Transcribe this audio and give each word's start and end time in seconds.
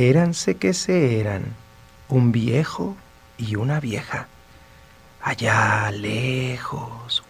Éranse 0.00 0.56
que 0.56 0.72
se 0.72 1.20
eran 1.20 1.54
un 2.08 2.32
viejo 2.32 2.96
y 3.36 3.56
una 3.56 3.80
vieja. 3.80 4.28
Allá 5.20 5.90
lejos, 5.90 7.22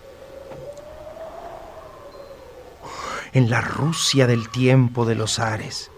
en 3.32 3.50
la 3.50 3.60
Rusia 3.60 4.28
del 4.28 4.48
tiempo 4.50 5.04
de 5.04 5.16
los 5.16 5.40
Ares. 5.40 5.90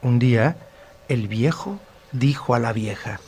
Un 0.00 0.20
día, 0.20 0.56
el 1.08 1.26
viejo 1.26 1.80
dijo 2.12 2.54
a 2.54 2.60
la 2.60 2.72
vieja, 2.72 3.18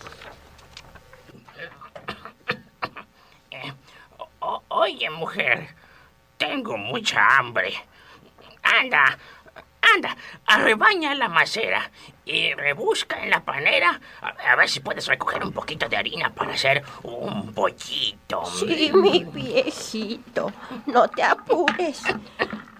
Oye, 4.68 5.10
mujer, 5.10 5.66
tengo 6.38 6.78
mucha 6.78 7.38
hambre. 7.38 7.74
Anda, 8.62 9.18
anda, 9.94 10.16
arrebaña 10.46 11.14
la 11.14 11.28
macera 11.28 11.90
y 12.24 12.54
rebusca 12.54 13.22
en 13.22 13.30
la 13.30 13.40
panera 13.40 14.00
a, 14.20 14.56
ver 14.56 14.68
si 14.68 14.80
puedes 14.80 15.06
recoger 15.06 15.42
un 15.44 15.52
poquito 15.52 15.88
de 15.88 15.96
harina 15.96 16.30
para 16.30 16.54
hacer 16.54 16.82
un 17.02 17.52
pollito. 17.52 18.44
Sí, 18.46 18.90
mi 18.94 19.24
viejito, 19.24 20.52
no 20.86 21.08
te 21.08 21.22
apures. 21.22 22.02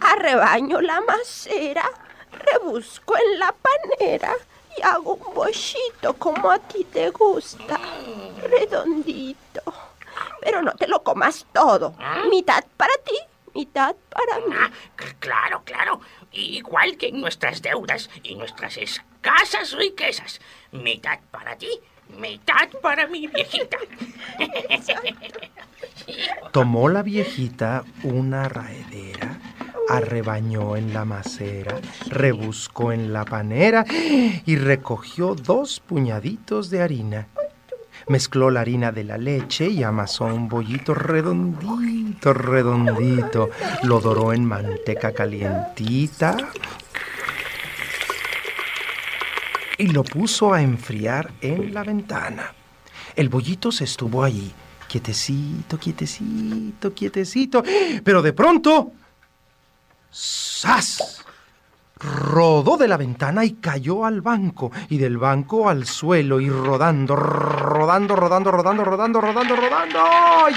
Arrebaño 0.00 0.80
la 0.80 1.00
macera, 1.00 1.88
rebusco 2.33 3.16
en 3.16 3.38
la 3.38 3.52
panera 3.52 4.34
y 4.77 4.83
hago 4.83 5.14
un 5.14 5.34
bollito 5.34 6.14
como 6.19 6.50
a 6.50 6.58
ti 6.58 6.84
te 6.84 7.10
gusta, 7.10 7.78
redondito. 8.42 9.62
Pero 10.41 10.62
no 10.62 10.72
te 10.72 10.86
lo 10.86 11.02
comas 11.02 11.47
todo. 11.52 11.94
¿Ah? 11.98 12.22
Mitad 12.28 12.64
para 12.77 12.94
ti, 13.05 13.16
mitad 13.55 13.94
para 14.08 14.38
mí. 14.41 14.55
Ah, 14.58 14.70
claro, 15.19 15.62
claro. 15.64 16.00
Igual 16.32 16.96
que 16.96 17.09
en 17.09 17.20
nuestras 17.20 17.62
deudas 17.62 18.10
y 18.22 18.34
nuestras 18.34 18.77
escasas 18.77 19.72
riquezas. 19.72 20.41
Mitad 20.72 21.18
para 21.30 21.56
ti, 21.56 21.68
mitad 22.18 22.68
para 22.80 23.06
mi 23.06 23.27
viejita. 23.27 23.78
Tomó 26.53 26.88
la 26.88 27.03
viejita 27.03 27.84
una 28.03 28.48
raedera, 28.48 29.38
arrebañó 29.88 30.77
en 30.77 30.92
la 30.92 31.05
macera, 31.05 31.80
rebuscó 32.08 32.92
en 32.92 33.12
la 33.12 33.25
panera 33.25 33.84
y 34.47 34.56
recogió 34.56 35.34
dos 35.34 35.80
puñaditos 35.80 36.70
de 36.70 36.83
harina. 36.83 37.28
Mezcló 38.08 38.50
la 38.50 38.61
harina 38.61 38.92
de 38.92 39.05
la 39.05 39.19
leche 39.19 39.69
y 39.69 39.83
amasó 39.83 40.25
un 40.25 40.48
bollito 40.48 40.95
redondito, 40.95 42.33
redondito. 42.33 43.50
Lo 43.83 44.00
doró 44.00 44.33
en 44.33 44.44
manteca 44.44 45.12
calientita 45.12 46.36
y 49.78 49.89
lo 49.89 50.05
puso 50.05 50.53
a 50.53 50.62
enfriar 50.62 51.33
en 51.41 51.75
la 51.75 51.83
ventana. 51.83 52.55
El 53.17 53.28
bollito 53.28 53.72
se 53.72 53.84
estuvo 53.84 54.22
allí, 54.22 54.53
quietecito, 54.89 55.78
quietecito, 55.78 56.94
quietecito, 56.94 57.62
pero 58.05 58.22
de 58.22 58.33
pronto... 58.33 58.92
¡Sas! 60.11 61.25
Rodó 62.03 62.77
de 62.77 62.89
la 62.89 62.97
ventana 62.97 63.45
y 63.45 63.53
cayó 63.55 64.05
al 64.05 64.20
banco, 64.20 64.70
y 64.89 64.98
del 64.98 65.19
banco 65.19 65.69
al 65.69 65.86
suelo, 65.86 66.41
y 66.41 66.48
rodando, 66.48 67.17
rodando, 67.17 68.17
rodando, 68.17 68.50
rodando, 68.50 68.84
rodando, 68.84 69.20
rodando, 69.20 69.56
rodando, 69.56 70.00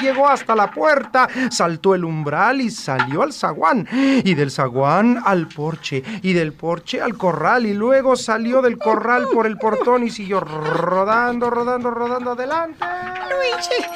llegó 0.02 0.28
hasta 0.28 0.56
la 0.56 0.72
puerta, 0.72 1.28
saltó 1.50 1.96
el 1.96 2.06
umbral 2.06 2.62
y 2.62 2.70
salió 2.70 3.22
al 3.22 3.34
zaguán, 3.34 3.88
y 3.92 4.34
del 4.34 4.52
zaguán 4.52 5.22
al 5.24 5.48
porche, 5.48 6.04
y 6.22 6.34
del 6.34 6.54
porche 6.54 7.02
al 7.02 7.18
corral, 7.18 7.66
y 7.66 7.74
luego 7.74 8.16
salió 8.16 8.62
del 8.62 8.78
corral 8.78 9.28
por 9.34 9.46
el 9.46 9.58
portón 9.58 10.04
y 10.04 10.10
siguió 10.10 10.40
rodando, 10.40 11.50
rodando, 11.50 11.92
rodando 11.92 12.32
adelante. 12.32 12.86
Lo 13.30 13.60
hice. 13.60 13.88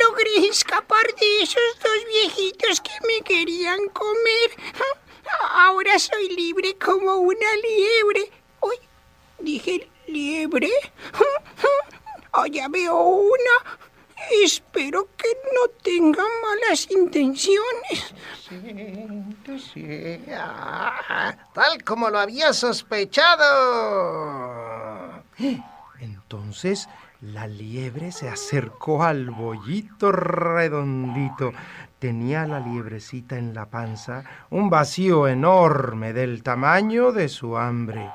Logré 0.00 0.48
escapar 0.48 1.06
de 1.18 1.42
esos 1.42 1.78
dos 1.82 2.04
viejitos 2.08 2.80
que 2.80 2.92
me 3.06 3.22
querían 3.24 3.88
comer. 3.88 4.50
Ahora 5.52 5.98
soy 5.98 6.28
libre 6.28 6.76
como 6.78 7.16
una 7.16 7.54
liebre. 7.62 8.30
Uy, 8.60 8.76
dije 9.38 9.88
liebre. 10.06 10.70
Allá 12.32 12.68
veo 12.68 12.98
una. 12.98 13.80
Espero 14.42 15.08
que 15.16 15.28
no 15.54 15.68
tenga 15.82 16.24
malas 16.42 16.90
intenciones. 16.90 18.14
Sí, 18.48 19.58
sí. 19.72 20.20
Ah, 20.32 21.36
tal 21.52 21.82
como 21.84 22.10
lo 22.10 22.18
había 22.18 22.52
sospechado. 22.52 23.44
Entonces 26.00 26.88
la 27.22 27.46
liebre 27.46 28.12
se 28.12 28.28
acercó 28.28 29.02
al 29.02 29.30
bollito 29.30 30.12
redondito. 30.12 31.52
Tenía 31.98 32.46
la 32.46 32.60
liebrecita 32.60 33.38
en 33.38 33.54
la 33.54 33.66
panza 33.66 34.24
un 34.50 34.68
vacío 34.68 35.26
enorme 35.26 36.12
del 36.12 36.42
tamaño 36.42 37.12
de 37.12 37.28
su 37.28 37.56
hambre. 37.56 38.10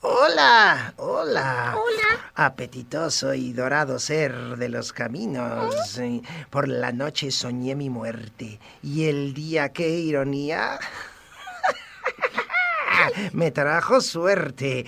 Hola, 0.00 0.94
hola. 0.96 1.74
Hola. 1.76 2.30
Apetitoso 2.34 3.34
y 3.34 3.52
dorado 3.52 3.98
ser 3.98 4.56
de 4.56 4.68
los 4.68 4.92
caminos. 4.92 5.98
Eh, 5.98 6.22
Por 6.48 6.68
la 6.68 6.92
noche 6.92 7.30
soñé 7.30 7.74
mi 7.74 7.90
muerte. 7.90 8.60
Y 8.82 9.08
el 9.08 9.34
día, 9.34 9.70
qué 9.70 9.88
ironía. 9.88 10.78
Me 13.32 13.50
trajo 13.50 14.00
suerte. 14.00 14.84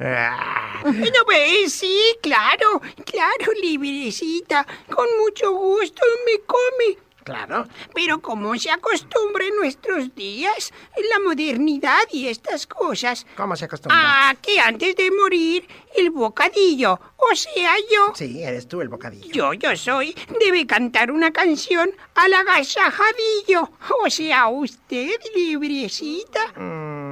Ah, 0.00 0.82
No 0.84 1.24
ves, 1.28 1.72
sí, 1.72 1.98
claro, 2.22 2.80
claro, 3.04 3.52
librecita. 3.60 4.66
Con 4.94 5.06
mucho 5.20 5.52
gusto 5.52 6.02
me 6.26 6.40
come. 6.46 6.98
Claro. 7.24 7.66
Pero 7.94 8.20
como 8.20 8.56
se 8.58 8.70
acostumbra 8.70 9.44
en 9.46 9.56
nuestros 9.56 10.14
días, 10.14 10.72
la 11.10 11.18
modernidad 11.20 12.02
y 12.10 12.28
estas 12.28 12.66
cosas. 12.66 13.26
¿Cómo 13.36 13.56
se 13.56 13.64
acostumbra? 13.66 13.98
Ah, 14.02 14.34
que 14.40 14.58
antes 14.60 14.96
de 14.96 15.10
morir, 15.10 15.66
el 15.96 16.10
bocadillo, 16.10 16.98
o 17.16 17.34
sea, 17.36 17.74
yo, 17.92 18.12
Sí, 18.14 18.42
eres 18.42 18.66
tú 18.66 18.80
el 18.80 18.88
bocadillo. 18.88 19.30
yo, 19.32 19.52
yo 19.52 19.76
soy, 19.76 20.14
debe 20.40 20.66
cantar 20.66 21.10
una 21.10 21.32
canción 21.32 21.90
al 22.14 22.32
agasajadillo. 22.34 23.70
O 24.04 24.10
sea, 24.10 24.48
usted, 24.48 25.10
librecita. 25.34 26.52
Mm, 26.56 27.11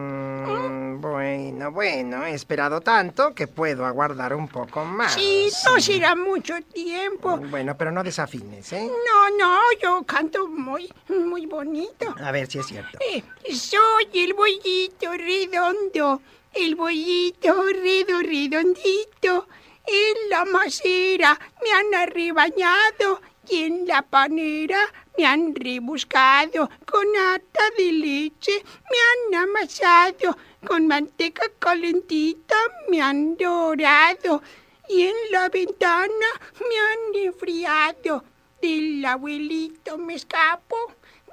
bueno, 1.20 1.70
bueno, 1.70 2.24
he 2.24 2.32
esperado 2.32 2.80
tanto 2.80 3.34
que 3.34 3.46
puedo 3.46 3.84
aguardar 3.84 4.34
un 4.34 4.48
poco 4.48 4.86
más. 4.86 5.12
Sí, 5.12 5.50
no 5.66 5.78
será 5.78 6.16
mucho 6.16 6.54
tiempo. 6.72 7.36
Bueno, 7.36 7.76
pero 7.76 7.92
no 7.92 8.02
desafines, 8.02 8.72
¿eh? 8.72 8.90
No, 9.06 9.36
no, 9.36 9.58
yo 9.82 10.02
canto 10.04 10.48
muy, 10.48 10.90
muy 11.10 11.44
bonito. 11.44 12.14
A 12.24 12.32
ver 12.32 12.50
si 12.50 12.60
es 12.60 12.66
cierto. 12.66 12.98
Eh, 13.12 13.22
soy 13.52 14.08
el 14.14 14.32
bollito 14.32 15.12
redondo, 15.12 16.22
el 16.54 16.74
bollito 16.74 17.64
redo 17.64 18.20
redondito. 18.20 19.46
En 19.86 20.30
la 20.30 20.46
macera 20.46 21.38
me 21.62 21.70
han 21.70 22.08
arrebañado 22.08 23.20
y 23.46 23.64
en 23.64 23.86
la 23.86 24.00
panera 24.00 24.80
me 25.18 25.26
han 25.26 25.54
rebuscado. 25.54 26.70
Con 26.90 27.06
ata 27.34 27.64
de 27.76 27.92
leche 27.92 28.62
me 28.90 29.36
han 29.36 29.48
amasado, 29.48 30.38
con 30.66 30.86
manteca 30.86 31.42
calentita 31.58 32.54
me 32.88 33.00
han 33.00 33.36
dorado 33.36 34.42
y 34.88 35.02
en 35.06 35.14
la 35.30 35.48
ventana 35.48 36.26
me 36.60 36.78
han 36.78 37.24
enfriado. 37.26 38.24
Del 38.60 39.04
abuelito 39.06 39.96
me 39.96 40.14
escapo, 40.14 40.76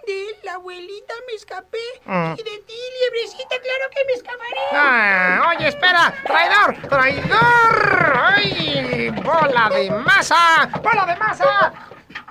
de 0.06 0.26
la 0.44 0.54
abuelita 0.54 1.14
me 1.28 1.34
escapé 1.34 1.78
Mm. 2.06 2.34
y 2.38 2.44
de 2.44 2.58
ti, 2.60 2.74
liebrecita, 3.02 3.56
claro 3.62 3.90
que 3.94 4.06
me 4.06 4.14
escaparé. 4.14 4.60
Ah, 4.72 5.54
oye, 5.58 5.68
espera, 5.68 6.14
traidor, 6.26 6.78
traidor. 6.88 8.14
¡Ay! 8.16 9.10
¡Bola 9.24 9.70
de 9.70 9.92
masa! 9.92 10.70
¡Bola 10.82 11.06
de 11.06 11.16
masa! 11.18 11.74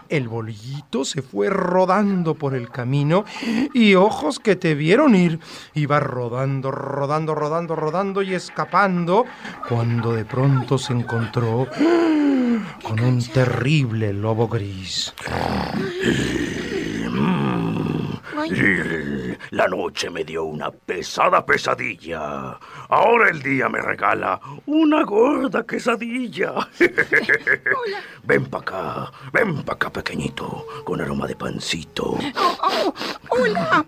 El 0.09 0.29
bollito 0.29 1.05
se 1.05 1.23
fue 1.23 1.51
rodando 1.51 2.35
por 2.35 2.55
el 2.55 2.71
camino 2.71 3.25
y 3.75 3.95
ojos 3.95 4.39
que 4.39 4.57
te 4.57 4.75
vieron 4.75 5.15
ir. 5.15 5.41
Iba 5.75 6.01
rodando, 6.01 6.71
rodando, 6.71 7.35
rodando, 7.35 7.77
rodando 7.77 8.23
y 8.23 8.35
escapando 8.35 9.25
cuando 9.69 10.13
de 10.13 10.25
pronto 10.25 10.79
se 10.79 10.93
encontró 10.93 11.67
con 12.83 13.01
un 13.01 13.23
terrible 13.23 14.13
lobo 14.13 14.49
gris. 14.49 15.15
Ay, 18.39 18.53
La 19.51 19.67
noche 19.69 20.11
me 20.11 20.25
dio 20.25 20.45
una 20.45 20.71
pesada 20.71 21.45
pesadilla. 21.45 22.59
Ahora 22.89 23.31
el 23.31 23.43
día 23.43 23.69
me 23.69 23.81
regala 23.81 24.41
una 24.67 25.03
gorda 25.05 25.65
quesadilla. 25.65 26.55
Ven 28.25 28.47
pa' 28.47 28.59
acá, 28.59 29.13
ven 29.33 29.63
pa' 29.63 29.75
acá, 29.75 29.91
pequeñito, 29.91 30.67
con 30.85 31.01
aroma 31.01 31.27
de 31.27 31.37
pancito. 31.37 32.19
Oh, 32.37 32.57
oh, 32.63 32.95
hola. 33.31 33.85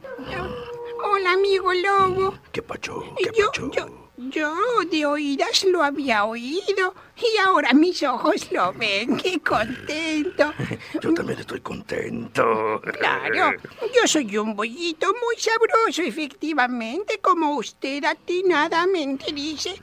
Hola, 1.05 1.33
amigo 1.33 1.73
lobo. 1.73 2.35
¿Qué 2.53 2.63
pacho? 2.63 3.03
¿Qué 3.17 3.31
Yo, 3.37 3.47
pacho? 3.47 3.71
yo, 3.73 3.87
yo 4.19 4.53
de 4.91 5.07
oídas 5.07 5.63
lo 5.65 5.83
había 5.83 6.25
oído 6.25 6.93
y 7.17 7.39
ahora 7.39 7.73
mis 7.73 8.03
ojos 8.03 8.51
lo 8.51 8.73
ven. 8.73 9.17
¡Qué 9.17 9.39
contento! 9.39 10.53
Yo 11.01 11.15
también 11.15 11.39
estoy 11.39 11.61
contento. 11.61 12.81
Claro, 12.99 13.53
yo 13.95 14.07
soy 14.07 14.37
un 14.37 14.55
bollito 14.57 15.07
muy 15.09 15.37
sabroso, 15.37 16.03
efectivamente, 16.03 17.19
como 17.21 17.57
usted 17.57 18.05
atinadamente 18.05 19.33
dice. 19.33 19.81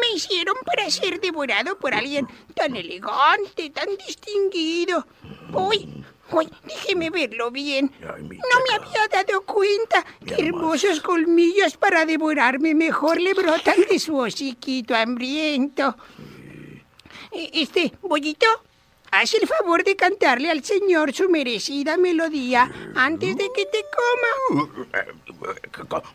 Me 0.00 0.16
hicieron 0.16 0.56
para 0.64 0.90
ser 0.90 1.20
devorado 1.20 1.78
por 1.78 1.94
alguien 1.94 2.26
tan 2.54 2.76
elegante, 2.76 3.70
tan 3.70 3.88
distinguido. 4.06 5.06
Uy, 5.52 6.04
uy, 6.32 6.48
déjeme 6.66 7.10
verlo 7.10 7.50
bien. 7.50 7.90
Ay, 8.00 8.22
No 8.22 8.28
me 8.28 8.74
había 8.76 9.08
dado 9.10 9.42
cuenta 9.42 10.04
Mi 10.20 10.26
qué 10.28 10.34
amor. 10.34 10.44
hermosos 10.46 11.00
colmillos 11.00 11.76
para 11.76 12.04
devorarme 12.04 12.74
mejor 12.74 13.20
le 13.20 13.34
brotan 13.34 13.76
de 13.90 13.98
su 13.98 14.16
hociquito 14.16 14.94
hambriento. 14.94 15.96
Eh, 17.32 17.50
Este, 17.54 17.92
bollito, 18.02 18.46
haz 19.10 19.34
el 19.34 19.46
favor 19.46 19.84
de 19.84 19.96
cantarle 19.96 20.50
al 20.50 20.62
señor 20.64 21.12
su 21.12 21.28
merecida 21.28 21.96
melodía 21.96 22.70
antes 22.94 23.36
de 23.36 23.48
que 23.54 23.66
te 23.66 23.84
coma. 23.94 24.68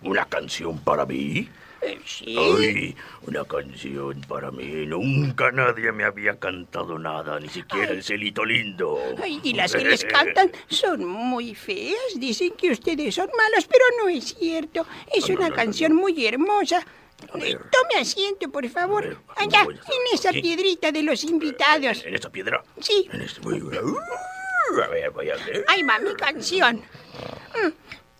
¿Una 0.01 0.25
canción 0.25 0.78
para 0.80 1.06
mí? 1.06 1.50
Eh, 1.81 2.00
Sí. 2.06 2.38
Ay, 2.38 2.95
una 3.28 3.44
canción 3.44 4.22
para 4.22 4.51
mí. 4.51 4.86
Nunca 4.86 5.51
nadie 5.51 5.92
me 5.92 6.06
había 6.06 6.40
cantado 6.40 6.98
nada, 6.98 7.40
ni 7.42 7.50
siquiera 7.50 7.92
el 7.92 8.01
celito 8.04 8.45
lindo. 8.45 8.98
Ay, 9.22 9.42
y 9.44 9.54
las 9.54 9.74
que 9.75 9.84
les 9.84 10.06
cantan 10.06 10.50
son 10.69 11.04
muy 11.06 11.56
feas. 11.56 11.98
Dicen 12.16 12.51
que 12.57 12.72
ustedes 12.72 13.16
son 13.16 13.28
malos, 13.38 13.68
pero 13.68 13.84
no 14.01 14.07
es 14.07 14.34
cierto. 14.36 14.86
Es 15.13 15.28
No, 15.30 15.36
una 15.36 15.50
no, 15.50 15.56
canción 15.56 15.94
muy 15.94 16.25
hermosa. 16.25 16.86
Eh. 17.35 17.57
Tome 17.71 18.01
asiento, 18.01 18.49
por 18.49 18.67
favor. 18.69 19.17
Allá, 19.35 19.63
en 19.63 20.13
esa 20.13 20.31
piedrita 20.31 20.91
de 20.91 21.03
los 21.03 21.23
invitados. 21.23 22.03
¿En 22.05 22.15
esta 22.15 22.29
piedra? 22.29 22.63
Sí. 22.79 23.07
En 23.11 23.21
este... 23.21 23.41
A 23.41 24.87
ver, 24.87 25.11
voy 25.11 25.29
a 25.29 25.35
ver. 25.35 25.65
Ahí 25.67 25.83
va 25.83 25.99
mi 25.99 26.13
canción. 26.15 26.77
Mm. 26.77 27.69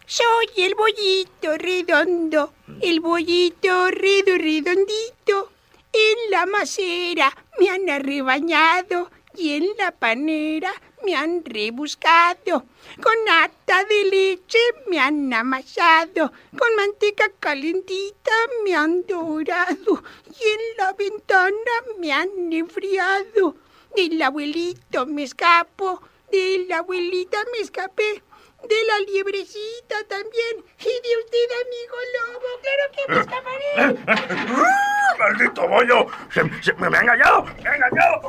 Soy 0.06 0.48
el 0.58 0.76
bollito 0.76 1.58
redondo, 1.58 2.54
el 2.82 3.00
bollito 3.00 3.90
redo 3.90 4.38
redondito. 4.38 5.52
En 5.94 6.32
la 6.32 6.46
macera 6.46 7.36
me 7.60 7.70
han 7.70 7.90
arrebañado 7.90 9.10
y 9.36 9.54
en 9.54 9.68
la 9.78 9.92
panera 9.92 10.74
me 11.06 11.16
han 11.16 11.44
rebuscado. 11.46 12.66
Con 13.02 13.14
nata 13.26 13.84
de 13.86 14.04
leche 14.06 14.60
me 14.88 15.00
han 15.00 15.34
amasado, 15.34 16.32
con 16.58 16.76
manteca 16.76 17.26
calentita 17.40 18.32
me 18.64 18.76
han 18.76 19.06
dorado 19.06 20.04
y 20.28 20.44
en 20.44 20.78
la 20.78 20.94
ventana 20.94 21.76
me 22.00 22.12
han 22.14 22.30
enfriado. 22.52 23.56
Del 23.96 24.22
abuelito 24.22 25.06
me 25.06 25.24
escapo, 25.24 26.02
de 26.32 26.66
la 26.68 26.78
abuelita 26.80 27.38
me 27.52 27.60
escapé, 27.60 28.24
de 28.68 28.84
la 28.88 29.00
liebrecita 29.00 30.04
también 30.08 30.64
y 30.80 30.84
de 30.86 31.18
usted, 31.24 31.50
amigo 31.64 31.98
lobo. 32.16 32.50
Claro 32.64 32.86
que 32.96 33.14
me 33.14 33.20
escaparé. 33.22 34.00
¡Ah, 34.66 35.16
¡Maldito 35.20 35.68
bollo! 35.68 36.08
Se, 36.34 36.42
se- 36.64 36.74
me, 36.74 36.90
me 36.90 36.98
ha 36.98 37.02
engañado! 37.02 37.44
¡Me 37.62 37.70
ha 37.70 37.76
engañado! 37.76 38.22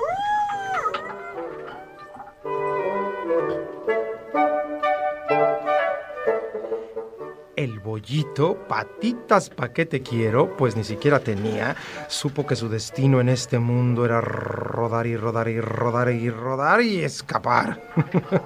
El 7.65 7.81
bollito, 7.81 8.59
patitas 8.69 9.49
pa' 9.49 9.73
qué 9.73 9.87
te 9.87 10.03
quiero, 10.03 10.55
pues 10.55 10.77
ni 10.77 10.85
siquiera 10.85 11.21
tenía, 11.21 11.75
supo 12.09 12.47
que 12.47 12.57
su 12.57 12.69
destino 12.69 13.23
en 13.23 13.31
este 13.31 13.59
mundo 13.59 14.05
era 14.05 14.21
rodar 14.21 15.07
y 15.07 15.17
rodar 15.17 15.49
y 15.49 15.63
rodar 15.63 16.11
y 16.11 16.29
rodar 16.29 16.83
y 16.83 17.03
escapar. 17.03 17.81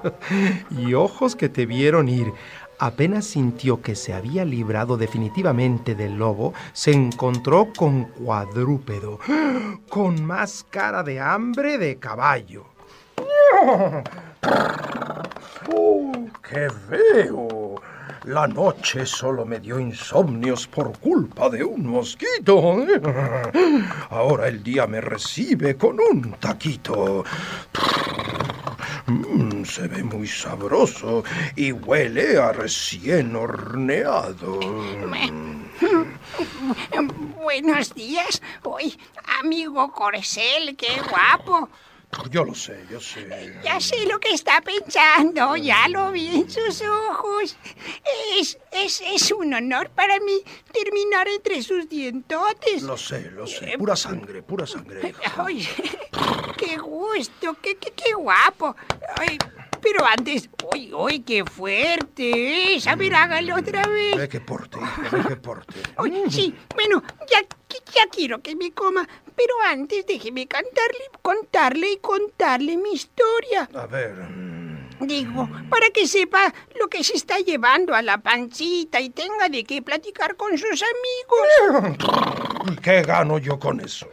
y 0.70 0.94
ojos 0.94 1.34
que 1.34 1.48
te 1.48 1.66
vieron 1.66 2.08
ir. 2.08 2.32
Apenas 2.78 3.24
sintió 3.24 3.82
que 3.82 3.96
se 3.96 4.14
había 4.14 4.44
librado 4.44 4.96
definitivamente 4.96 5.96
del 5.96 6.16
lobo, 6.16 6.54
se 6.72 6.92
encontró 6.92 7.72
con 7.76 8.04
cuadrúpedo, 8.04 9.18
con 9.88 10.24
más 10.24 10.64
cara 10.70 11.02
de 11.02 11.18
hambre 11.18 11.76
de 11.76 11.98
caballo. 11.98 12.66
¡Oh, 15.68 16.12
qué 16.48 16.68
veo! 16.88 17.67
La 18.24 18.46
noche 18.46 19.06
solo 19.06 19.44
me 19.44 19.60
dio 19.60 19.78
insomnios 19.78 20.66
por 20.66 20.98
culpa 20.98 21.48
de 21.48 21.64
un 21.64 21.86
mosquito. 21.86 22.84
Ahora 24.10 24.48
el 24.48 24.62
día 24.62 24.86
me 24.86 25.00
recibe 25.00 25.76
con 25.76 25.98
un 26.00 26.32
taquito. 26.40 27.24
Mm, 29.06 29.64
se 29.64 29.88
ve 29.88 30.02
muy 30.02 30.26
sabroso 30.26 31.24
y 31.56 31.72
huele 31.72 32.36
a 32.38 32.52
recién 32.52 33.34
horneado. 33.34 34.60
Buenos 37.36 37.94
días. 37.94 38.42
Uy, 38.64 38.98
amigo 39.40 39.90
Corcel, 39.92 40.76
qué 40.76 41.00
guapo. 41.08 41.70
Yo 42.30 42.44
lo 42.44 42.54
sé, 42.54 42.84
yo 42.90 43.00
sé. 43.00 43.28
Ya 43.62 43.80
sé 43.80 44.06
lo 44.06 44.18
que 44.18 44.30
está 44.32 44.60
pensando, 44.62 45.56
ya 45.56 45.88
lo 45.88 46.10
vi 46.10 46.40
en 46.40 46.50
sus 46.50 46.82
ojos. 46.82 47.56
Es, 48.38 48.58
es, 48.72 49.02
es 49.14 49.30
un 49.30 49.52
honor 49.54 49.90
para 49.90 50.18
mí 50.20 50.42
terminar 50.72 51.28
entre 51.28 51.62
sus 51.62 51.88
dientotes. 51.88 52.82
Lo 52.82 52.96
sé, 52.96 53.30
lo 53.30 53.46
sé. 53.46 53.76
Pura 53.78 53.94
sangre, 53.94 54.42
pura 54.42 54.66
sangre. 54.66 55.14
Ay, 55.36 55.68
qué 56.56 56.76
gusto, 56.78 57.56
qué, 57.62 57.76
qué, 57.76 57.92
qué 57.92 58.14
guapo. 58.14 58.74
Ay, 59.16 59.38
pero 59.80 60.04
antes, 60.04 60.48
uy, 60.74 60.92
uy, 60.92 61.20
qué 61.20 61.44
fuerte 61.44 62.74
es. 62.74 62.86
A 62.86 62.96
ver, 62.96 63.14
hágalo 63.14 63.56
otra 63.56 63.86
vez. 63.86 64.16
Ve 64.16 64.28
que 64.28 64.40
porte, 64.40 64.78
ve 65.12 65.22
que 65.28 65.36
porte. 65.36 65.80
Ay, 65.96 66.24
sí, 66.30 66.54
bueno, 66.74 67.02
ya, 67.30 67.40
ya 67.94 68.06
quiero 68.10 68.40
que 68.42 68.54
me 68.56 68.72
coma, 68.72 69.08
pero 69.36 69.54
antes 69.66 70.06
déjeme 70.06 70.46
cantarle, 70.46 71.04
contarle 71.22 71.92
y 71.92 71.96
contarle 71.98 72.76
mi 72.76 72.92
historia. 72.92 73.68
A 73.74 73.86
ver. 73.86 74.14
mm, 74.14 74.68
Digo, 75.00 75.48
para 75.70 75.90
que 75.90 76.08
sepa 76.08 76.52
lo 76.78 76.88
que 76.88 77.04
se 77.04 77.14
está 77.16 77.38
llevando 77.38 77.94
a 77.94 78.02
la 78.02 78.18
pancita 78.18 79.00
y 79.00 79.10
tenga 79.10 79.48
de 79.48 79.62
qué 79.62 79.80
platicar 79.80 80.34
con 80.36 80.58
sus 80.58 80.82
amigos. 80.82 81.96
¿Qué 82.82 83.02
gano 83.02 83.38
yo 83.38 83.58
con 83.60 83.80
eso? 83.80 84.08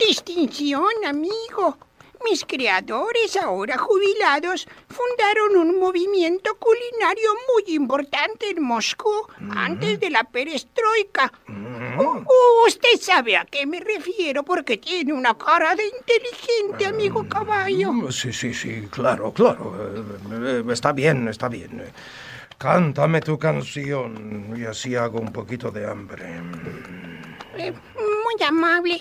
Distinción, 0.00 0.84
amigo. 1.06 1.78
Mis 2.28 2.44
creadores, 2.44 3.36
ahora 3.36 3.78
jubilados, 3.78 4.68
fundaron 4.88 5.56
un 5.56 5.80
movimiento 5.80 6.54
culinario 6.58 7.30
muy 7.54 7.74
importante 7.74 8.50
en 8.50 8.62
Moscú 8.62 9.10
antes 9.56 9.98
de 10.00 10.10
la 10.10 10.24
perestroika. 10.24 11.32
Uh, 11.48 12.66
usted 12.66 12.98
sabe 13.00 13.36
a 13.36 13.44
qué 13.46 13.66
me 13.66 13.80
refiero 13.80 14.42
porque 14.44 14.76
tiene 14.76 15.12
una 15.12 15.34
cara 15.36 15.74
de 15.74 15.84
inteligente, 15.86 16.86
amigo 16.86 17.26
caballo. 17.28 17.92
Mm, 17.92 18.12
Sí, 18.12 18.32
sí, 18.32 18.52
sí, 18.54 18.86
claro, 18.90 19.32
claro. 19.32 19.74
Eh, 20.30 20.62
Está 20.70 20.92
bien, 20.92 21.26
está 21.28 21.48
bien. 21.48 21.82
Cántame 22.58 23.22
tu 23.22 23.38
canción 23.38 24.54
y 24.56 24.64
así 24.64 24.94
hago 24.94 25.18
un 25.18 25.32
poquito 25.32 25.70
de 25.70 25.86
hambre. 25.90 26.26
Eh, 27.56 27.72
muy 28.30 28.46
amable. 28.46 29.00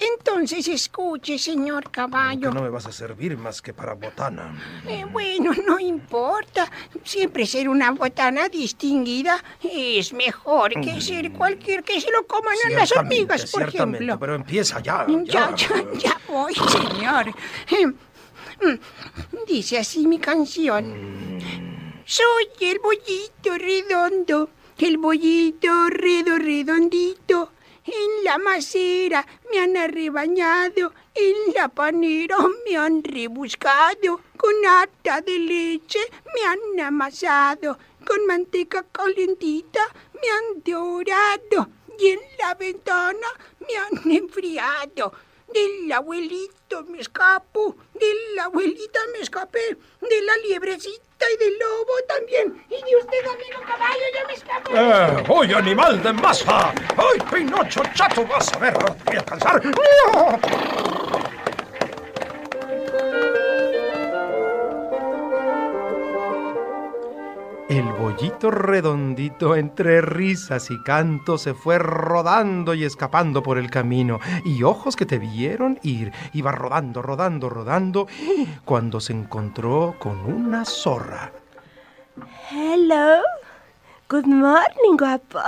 Entonces 0.00 0.68
escuche, 0.68 1.38
señor 1.38 1.90
caballo. 1.90 2.50
no 2.52 2.62
me 2.62 2.68
vas 2.68 2.86
a 2.86 2.92
servir 2.92 3.36
más 3.36 3.62
que 3.62 3.72
para 3.72 3.94
botana. 3.94 4.54
Eh, 4.86 5.04
bueno, 5.10 5.52
no 5.66 5.78
importa. 5.78 6.70
Siempre 7.04 7.46
ser 7.46 7.68
una 7.68 7.90
botana 7.90 8.48
distinguida 8.48 9.42
es 9.62 10.12
mejor 10.12 10.72
que 10.80 11.00
ser 11.00 11.32
cualquier 11.32 11.82
que 11.82 12.00
se 12.00 12.10
lo 12.10 12.26
coman 12.26 12.56
a 12.66 12.70
las 12.70 12.92
hormigas, 12.92 13.50
por 13.50 13.62
ciertamente, 13.62 14.04
ejemplo. 14.04 14.18
Pero 14.18 14.34
empieza 14.34 14.80
ya. 14.80 15.06
Ya, 15.24 15.54
ya, 15.54 15.68
ya 15.98 16.20
voy, 16.28 16.54
señor. 16.54 17.28
Eh, 17.70 17.86
mm, 17.86 19.46
Dice 19.46 19.78
así 19.78 20.06
mi 20.06 20.18
canción. 20.18 21.40
Soy 22.04 22.48
el 22.60 22.78
bollito 22.78 23.58
redondo, 23.58 24.50
el 24.78 24.98
bollito 24.98 25.88
redo 25.88 26.38
redondito. 26.38 27.52
En 27.86 28.24
la 28.24 28.36
macera 28.38 29.24
me 29.50 29.60
han 29.60 29.76
arrebañado, 29.76 30.92
en 31.14 31.54
la 31.54 31.68
panera 31.68 32.36
me 32.64 32.76
han 32.76 33.04
rebuscado, 33.04 34.20
con 34.36 34.54
ata 34.68 35.20
de 35.20 35.38
leche 35.38 36.00
me 36.34 36.42
han 36.44 36.80
amasado, 36.86 37.78
con 38.04 38.26
manteca 38.26 38.84
calentita 38.90 39.80
me 40.14 40.28
han 40.36 40.62
dorado 40.64 41.68
y 41.98 42.08
en 42.08 42.20
la 42.40 42.54
ventana 42.54 43.28
me 43.60 43.76
han 43.76 44.10
enfriado. 44.10 45.12
Del 45.52 45.92
abuelito 45.92 46.84
me 46.88 47.00
escapo, 47.00 47.76
de 47.94 48.06
la 48.34 48.44
abuelita 48.44 48.98
me 49.12 49.20
escapé, 49.20 49.76
de 50.00 50.22
la 50.22 50.36
liebrecita 50.48 51.30
y 51.32 51.36
del 51.38 51.58
lobo 51.58 51.92
también. 52.08 52.64
Y 52.68 52.74
de 52.74 52.96
usted, 52.96 53.26
amigo 53.26 53.60
caballo, 53.66 54.04
ya 54.14 54.26
me 54.26 54.34
escapé. 54.34 54.70
¡Eh! 54.74 55.24
¡Oye, 55.28 55.54
animal 55.54 56.02
de 56.02 56.12
masa! 56.12 56.74
¡Ay, 56.96 57.20
Pinocho 57.32 57.82
chato! 57.94 58.26
¡Vas 58.26 58.52
a 58.52 58.58
ver! 58.58 58.74
¡No 58.74 58.94
te 58.94 59.04
voy 59.04 59.16
a 59.16 59.20
alcanzar! 59.20 59.64
¡No! 59.64 61.15
El 67.68 67.82
bollito 67.94 68.50
redondito 68.52 69.56
entre 69.56 70.00
risas 70.00 70.70
y 70.70 70.80
canto 70.84 71.36
se 71.36 71.52
fue 71.52 71.78
rodando 71.78 72.74
y 72.74 72.84
escapando 72.84 73.42
por 73.42 73.58
el 73.58 73.70
camino 73.70 74.20
y 74.44 74.62
ojos 74.62 74.94
que 74.94 75.04
te 75.04 75.18
vieron 75.18 75.78
ir 75.82 76.12
iba 76.32 76.52
rodando, 76.52 77.02
rodando, 77.02 77.48
rodando 77.48 78.06
cuando 78.64 79.00
se 79.00 79.14
encontró 79.14 79.96
con 79.98 80.18
una 80.20 80.64
zorra. 80.64 81.32
Hello. 82.52 83.22
Good 84.08 84.26
morning, 84.26 84.96
guapo. 84.96 85.40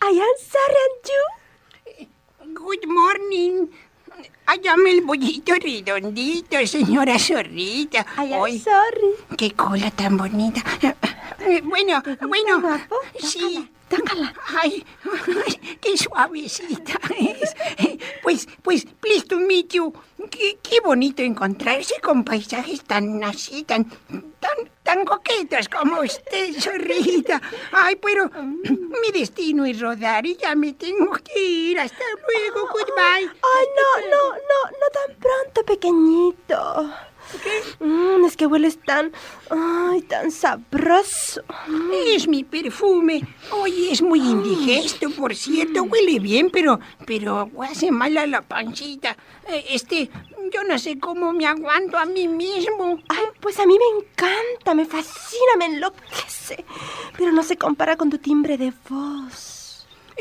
I 0.00 0.18
am 0.18 0.36
sorry 0.38 0.76
and 0.88 2.08
you. 2.08 2.54
Good 2.54 2.86
morning. 2.88 3.66
Hállame 4.46 4.90
el 4.92 5.02
bollito 5.02 5.54
redondito, 5.54 6.56
señora 6.66 7.18
zorrita. 7.18 8.06
I 8.18 8.32
am 8.32 8.42
Ay, 8.44 8.58
sorry. 8.58 9.36
qué 9.36 9.52
cola 9.52 9.90
tan 9.90 10.16
bonita. 10.16 10.62
Eh, 11.46 11.60
Bueno, 11.64 12.02
bueno, 12.28 12.80
sí. 13.18 13.68
Tócala. 13.88 14.32
Ay, 14.62 14.86
ay, 15.44 15.76
qué 15.80 15.98
suavecita 15.98 16.98
es. 17.18 17.54
Pues, 18.22 18.48
pues, 18.62 18.86
pleased 19.00 19.28
to 19.28 19.36
meet 19.38 19.74
you. 19.74 19.92
Qué, 20.30 20.58
qué 20.62 20.80
bonito 20.80 21.20
encontrarse 21.22 22.00
con 22.00 22.24
paisajes 22.24 22.82
tan 22.84 23.22
así, 23.22 23.64
tan, 23.64 23.84
tan, 24.40 24.56
tan 24.82 25.04
coquetos 25.04 25.68
como 25.68 26.00
usted, 26.00 26.54
zorrita. 26.58 27.42
Ay, 27.72 27.96
pero 27.96 28.30
mi 28.32 29.10
destino 29.12 29.66
es 29.66 29.78
rodar 29.78 30.24
y 30.24 30.36
ya 30.36 30.54
me 30.54 30.72
tengo 30.72 31.12
que 31.12 31.38
ir. 31.42 31.78
Hasta 31.80 32.04
luego, 32.26 32.68
goodbye. 32.72 33.28
Ay, 33.28 33.66
no, 33.76 34.08
no, 34.08 34.30
no, 34.32 34.70
no 34.70 34.86
tan 34.94 35.16
pronto, 35.18 35.64
pequeñito. 35.66 36.90
Mm, 37.80 38.24
es 38.24 38.36
que 38.36 38.46
hueles 38.46 38.78
tan, 38.80 39.12
ay, 39.50 40.02
tan 40.02 40.30
sabroso. 40.30 41.42
Es 42.06 42.28
mi 42.28 42.44
perfume. 42.44 43.22
Oye, 43.50 43.92
es 43.92 44.02
muy 44.02 44.20
indigesto, 44.20 45.10
por 45.10 45.34
cierto. 45.34 45.82
Huele 45.84 46.18
bien, 46.20 46.50
pero, 46.50 46.78
pero 47.06 47.50
hace 47.62 47.90
mal 47.90 48.16
a 48.18 48.26
la 48.26 48.42
pancita. 48.42 49.16
Eh, 49.48 49.64
Este, 49.70 50.10
yo 50.52 50.64
no 50.64 50.78
sé 50.78 50.98
cómo 50.98 51.32
me 51.32 51.46
aguanto 51.46 51.96
a 51.98 52.04
mí 52.04 52.28
mismo. 52.28 52.98
Ay, 53.08 53.24
pues 53.40 53.58
a 53.58 53.66
mí 53.66 53.76
me 53.78 54.00
encanta, 54.04 54.74
me 54.74 54.84
fascina, 54.86 55.56
me 55.58 55.66
enloquece. 55.66 56.64
Pero 57.16 57.32
no 57.32 57.42
se 57.42 57.56
compara 57.56 57.96
con 57.96 58.10
tu 58.10 58.18
timbre 58.18 58.56
de 58.58 58.72
voz. 58.88 59.61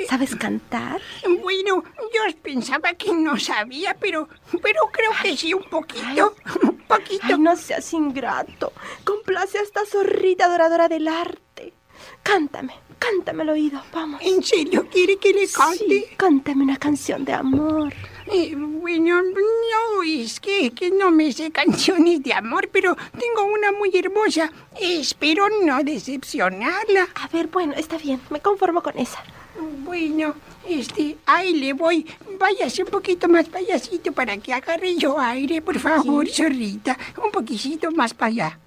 ¿Sabes 0.07 0.35
cantar? 0.35 1.01
Bueno, 1.41 1.83
yo 2.13 2.41
pensaba 2.41 2.93
que 2.93 3.13
no 3.13 3.37
sabía, 3.37 3.95
pero, 3.99 4.27
pero 4.61 4.81
creo 4.91 5.11
que 5.21 5.37
sí 5.37 5.53
un 5.53 5.63
poquito. 5.63 6.35
Un 6.63 6.97
poquito. 6.97 7.23
Ay, 7.23 7.39
no 7.39 7.55
seas 7.55 7.93
ingrato. 7.93 8.73
Complace 9.05 9.57
a 9.57 9.61
esta 9.61 9.85
zorrita 9.85 10.45
adoradora 10.45 10.89
del 10.89 11.07
arte. 11.07 11.73
Cántame, 12.21 12.73
cántame 12.99 13.43
al 13.43 13.49
oído, 13.49 13.81
vamos. 13.93 14.21
¿En 14.21 14.43
serio 14.43 14.87
quiere 14.91 15.17
que 15.17 15.33
le 15.33 15.47
cante? 15.47 15.77
Sí, 15.77 16.05
cántame 16.17 16.63
una 16.63 16.77
canción 16.77 17.23
de 17.23 17.33
amor. 17.33 17.93
Eh, 18.27 18.55
bueno, 18.55 19.21
no, 19.21 20.03
es 20.03 20.39
que, 20.39 20.71
que 20.71 20.91
no 20.91 21.11
me 21.11 21.31
sé 21.31 21.51
canciones 21.51 22.21
de 22.23 22.33
amor, 22.33 22.69
pero 22.71 22.95
tengo 23.17 23.45
una 23.45 23.71
muy 23.71 23.91
hermosa. 23.95 24.51
Espero 24.79 25.47
no 25.63 25.83
decepcionarla. 25.83 27.07
A 27.15 27.27
ver, 27.29 27.47
bueno, 27.47 27.73
está 27.75 27.97
bien, 27.97 28.21
me 28.29 28.41
conformo 28.41 28.83
con 28.83 28.97
esa. 28.97 29.23
Bueno, 29.61 30.33
este, 30.67 31.17
ahí 31.25 31.53
le 31.53 31.73
voy. 31.73 32.05
Váyase 32.39 32.83
un 32.83 32.89
poquito 32.89 33.27
más 33.27 33.47
payasito 33.47 34.11
para 34.11 34.37
que 34.37 34.53
agarre 34.53 34.95
yo 34.95 35.19
aire, 35.19 35.61
por 35.61 35.77
favor, 35.79 36.27
zorrita. 36.27 36.97
Un 37.23 37.31
poquitito 37.31 37.91
más 37.91 38.13
para 38.13 38.27
allá. 38.27 38.59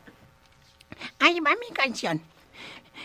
Ahí 1.18 1.40
va 1.40 1.50
mi 1.52 1.74
canción. 1.74 2.20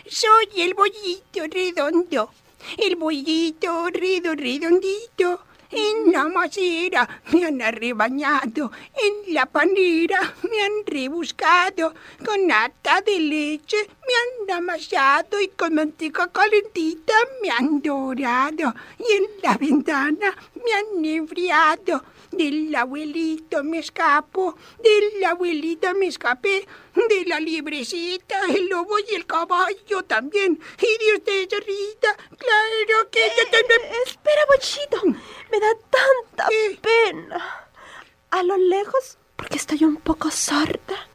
Soy 0.08 0.62
el 0.62 0.74
bollito 0.74 1.46
redondo, 1.50 2.30
el 2.78 2.96
bollito 2.96 3.88
redo 3.90 4.34
redondito. 4.34 5.40
En 5.72 6.10
la 6.12 6.28
macera 6.28 7.08
me 7.32 7.44
han 7.44 7.62
arrebañado, 7.62 8.72
en 8.94 9.34
la 9.34 9.46
panera 9.46 10.34
me 10.42 10.62
han 10.62 10.84
rebuscado, 10.84 11.94
con 12.24 12.48
nata 12.48 13.00
de 13.02 13.20
leche 13.20 13.76
me 13.86 14.50
han 14.52 14.58
amasado 14.58 15.40
y 15.40 15.46
con 15.48 15.74
manteca 15.74 16.26
calentita 16.26 17.14
me 17.40 17.50
han 17.50 17.80
dorado, 17.80 18.74
y 18.98 19.12
en 19.12 19.24
la 19.44 19.56
ventana 19.56 20.36
me 20.56 20.72
han 20.72 21.04
enfriado. 21.04 22.02
Del 22.30 22.74
abuelito 22.74 23.64
me 23.64 23.78
escapo, 23.80 24.56
de 24.78 25.20
la 25.20 25.30
abuelita 25.30 25.94
me 25.94 26.06
escapé, 26.06 26.66
de 26.94 27.24
la 27.26 27.40
liebrecita, 27.40 28.40
el 28.48 28.68
lobo 28.68 28.98
y 29.00 29.14
el 29.14 29.26
caballo 29.26 30.04
también, 30.04 30.60
y 30.78 31.04
de 31.04 31.16
usted, 31.16 31.48
zorrita, 31.50 32.16
claro 32.38 33.10
que 33.10 33.20
yo 33.36 33.44
también... 33.50 33.80
Eh, 33.82 34.02
espera, 34.06 34.42
bochito, 34.46 35.02
me 35.50 35.60
da 35.60 35.72
tanta 35.90 36.48
pena. 36.80 37.68
A 38.30 38.42
lo 38.44 38.56
lejos, 38.56 39.18
porque 39.36 39.56
estoy 39.56 39.84
un 39.84 39.96
poco 39.96 40.30
sorda, 40.30 41.08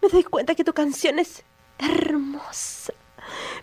me 0.00 0.08
doy 0.08 0.24
cuenta 0.24 0.54
que 0.54 0.64
tu 0.64 0.72
canción 0.72 1.18
es 1.18 1.44
hermosa. 1.78 2.94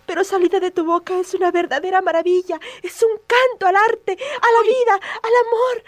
Pero 0.06 0.24
salida 0.24 0.60
de 0.60 0.70
tu 0.70 0.84
boca 0.84 1.18
es 1.18 1.34
una 1.34 1.50
verdadera 1.50 2.02
maravilla. 2.02 2.58
Es 2.82 3.02
un 3.02 3.20
canto 3.26 3.66
al 3.66 3.76
arte, 3.76 4.12
a 4.12 4.52
la 4.52 4.62
vida, 4.62 4.94
al 4.94 5.32
amor. 5.46 5.84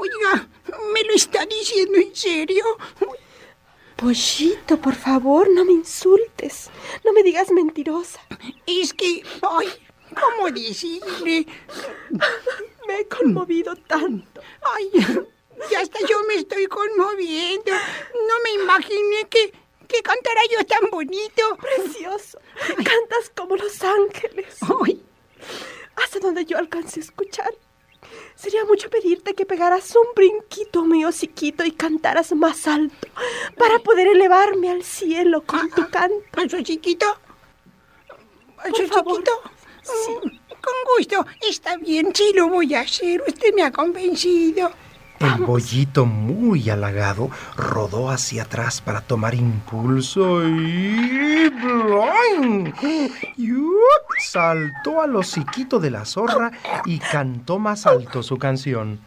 Oiga, 0.00 0.48
¿me 0.92 1.02
lo 1.04 1.12
está 1.14 1.44
diciendo 1.46 1.98
en 1.98 2.14
serio? 2.14 2.64
Pollito, 3.96 4.80
por 4.80 4.94
favor, 4.94 5.48
no 5.50 5.64
me 5.64 5.72
insultes. 5.72 6.70
No 7.04 7.12
me 7.12 7.22
digas 7.22 7.50
mentirosa. 7.50 8.20
Es 8.66 8.94
que, 8.94 9.22
ay, 9.42 9.68
¿cómo 10.18 10.50
decirle? 10.50 11.46
Me 12.86 13.00
he 13.00 13.06
conmovido 13.08 13.76
tanto. 13.76 14.40
Ay, 14.62 14.90
ya 15.70 15.80
hasta 15.80 15.98
yo 16.08 16.22
me 16.26 16.36
estoy 16.36 16.66
conmoviendo. 16.66 17.72
No 17.72 18.34
me 18.42 18.62
imaginé 18.62 19.28
que, 19.28 19.52
que 19.86 20.02
cantara 20.02 20.40
yo 20.50 20.64
tan 20.64 20.90
bonito. 20.90 21.42
Precioso. 21.60 22.40
Cantas 22.76 23.30
como 23.36 23.56
los 23.56 23.82
ángeles. 23.82 24.56
Ay, 24.82 25.02
Hasta 25.96 26.20
donde 26.20 26.46
yo 26.46 26.56
alcance 26.56 27.00
a 27.00 27.02
escuchar. 27.02 27.52
Sería 28.40 28.64
mucho 28.64 28.88
pedirte 28.88 29.34
que 29.34 29.44
pegaras 29.44 29.94
un 29.94 30.14
brinquito, 30.16 30.84
mi 30.86 31.04
hociquito, 31.04 31.62
y 31.62 31.72
cantaras 31.72 32.32
más 32.32 32.66
alto 32.66 33.08
para 33.58 33.78
poder 33.80 34.06
elevarme 34.06 34.70
al 34.70 34.82
cielo 34.82 35.42
con 35.42 35.68
tu 35.70 35.86
canto. 35.90 36.40
¿Eso 36.42 36.62
chiquito? 36.62 37.04
¿Eso 38.64 38.84
chiquito? 38.84 39.32
Mm, 40.22 40.28
Con 40.48 40.74
gusto. 40.96 41.26
Está 41.46 41.76
bien, 41.76 42.14
sí 42.14 42.32
lo 42.34 42.48
voy 42.48 42.74
a 42.74 42.80
hacer. 42.80 43.22
Usted 43.28 43.52
me 43.54 43.62
ha 43.62 43.70
convencido. 43.70 44.72
El 45.20 45.44
bollito, 45.44 46.06
muy 46.06 46.70
halagado, 46.70 47.30
rodó 47.54 48.08
hacia 48.08 48.44
atrás 48.44 48.80
para 48.80 49.02
tomar 49.02 49.34
impulso 49.34 50.42
y... 50.48 51.50
¡bloing! 51.50 52.72
Saltó 54.18 55.02
al 55.02 55.14
hociquito 55.16 55.78
de 55.78 55.90
la 55.90 56.06
zorra 56.06 56.50
y 56.86 56.98
cantó 56.98 57.58
más 57.58 57.84
alto 57.84 58.22
su 58.22 58.38
canción. 58.38 58.98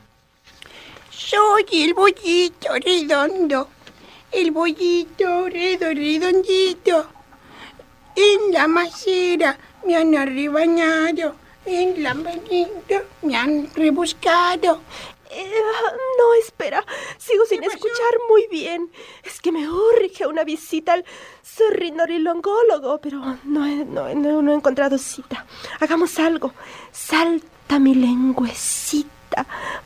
Soy 1.10 1.66
el 1.72 1.96
bollito 1.96 2.68
redondo, 2.84 3.70
el 4.32 4.52
bollito 4.52 5.50
redo 5.50 5.88
redondito. 5.88 7.08
En 8.16 8.54
la 8.54 8.68
macera 8.68 9.58
me 9.84 9.96
han 9.96 10.14
arrebañado, 10.16 11.36
en 11.66 12.04
la 12.04 12.14
manita 12.14 13.02
me 13.24 13.36
han 13.36 13.68
rebuscado. 13.74 14.82
Eh, 15.36 15.52
no, 16.18 16.34
espera. 16.46 16.84
Sigo 17.18 17.46
sin 17.46 17.64
escuchar 17.64 18.14
muy 18.30 18.48
bien. 18.52 18.90
Es 19.24 19.42
que 19.42 19.52
me 19.52 19.68
urge 19.70 20.28
una 20.28 20.44
visita 20.44 20.94
al 20.94 21.06
zorrinorilongólogo, 21.46 23.00
pero 23.02 23.20
no 23.44 23.66
he, 23.66 23.86
no, 23.86 24.14
no- 24.16 24.42
no 24.42 24.52
he 24.52 24.56
encontrado 24.56 24.98
cita. 24.98 25.46
Hagamos 25.80 26.20
algo. 26.20 26.54
Salta 26.92 27.80
mi 27.80 27.96
lengüecita 27.96 29.10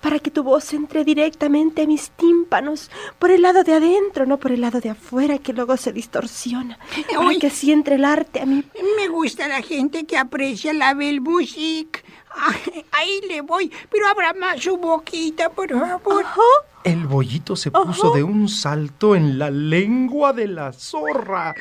para 0.02 0.20
que 0.20 0.30
tu 0.30 0.44
voz 0.44 0.74
entre 0.74 1.06
directamente 1.06 1.84
a 1.84 1.88
mis 1.88 2.10
tímpanos, 2.12 2.92
por 3.18 3.32
el 3.32 3.42
lado 3.44 3.64
de 3.64 3.74
adentro, 3.76 4.26
no 4.26 4.38
por 4.38 4.52
el 4.52 4.60
lado 4.60 4.82
de 4.82 4.90
afuera, 4.90 5.38
que 5.38 5.54
luego 5.54 5.78
se 5.78 5.94
distorsiona. 5.94 6.78
Para 7.08 7.28
Uy. 7.28 7.40
que 7.40 7.48
así 7.48 7.72
entre 7.72 7.96
el 7.96 8.04
arte 8.04 8.42
a 8.42 8.46
mí. 8.46 8.64
Me 8.98 9.08
gusta 9.08 9.48
la 9.48 9.62
gente 9.62 10.06
que 10.06 10.18
aprecia 10.18 10.74
la 10.74 10.94
bel 10.94 11.22
music. 11.22 12.04
Ay, 12.40 12.86
Ahí 12.92 13.22
le 13.28 13.42
voy, 13.42 13.72
pero 13.92 14.08
abra 14.08 14.34
más 14.34 14.62
su 14.62 14.78
boquita, 14.78 15.50
por 15.50 15.70
favor. 15.70 16.24
Ajá. 16.26 16.42
El 16.84 17.06
bollito 17.08 17.56
se 17.56 17.70
puso 17.72 18.12
de 18.12 18.24
un 18.24 18.48
salto 18.48 19.16
en 19.16 19.38
la 19.38 19.50
lengua 19.50 20.32
de 20.34 20.48
la 20.48 20.72
zorra 20.72 21.54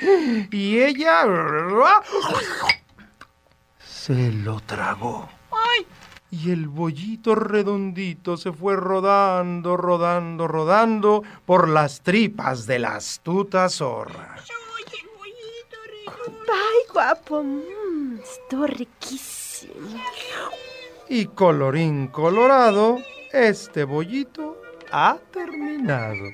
y 0.52 0.78
ella 0.78 1.24
se 3.78 4.30
lo 4.32 4.60
tragó. 4.60 5.28
Ay, 5.50 5.86
Y 6.30 6.50
el 6.52 6.68
bollito 6.68 7.34
redondito 7.34 8.36
se 8.36 8.52
fue 8.52 8.76
rodando, 8.76 9.76
rodando, 9.76 10.46
rodando 10.46 11.22
por 11.44 11.68
las 11.68 12.02
tripas 12.02 12.66
de 12.66 12.78
la 12.78 12.96
astuta 12.96 13.68
zorra. 13.68 14.36
soy 14.44 15.00
el 15.00 15.08
bollito 15.18 15.76
redondo. 16.26 16.52
Ay, 16.52 16.92
guapo. 16.92 17.42
mm, 17.42 18.18
estuvo 18.20 18.66
riquísimo. 18.66 19.35
Y 21.08 21.26
colorín 21.26 22.08
colorado, 22.08 22.98
este 23.32 23.84
bollito 23.84 24.60
ha 24.90 25.18
terminado. 25.32 26.24